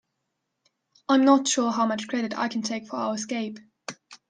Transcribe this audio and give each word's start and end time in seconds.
I'm 1.07 1.25
not 1.25 1.47
sure 1.47 1.71
how 1.71 1.85
much 1.85 2.07
credit 2.07 2.35
I 2.35 2.47
can 2.47 2.63
take 2.63 2.87
for 2.87 2.95
our 2.95 3.13
escape. 3.13 3.59